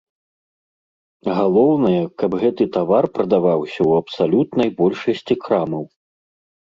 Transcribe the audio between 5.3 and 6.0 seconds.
крамаў.